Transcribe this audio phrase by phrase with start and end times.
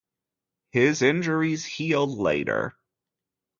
[0.71, 2.75] His injuries healed later.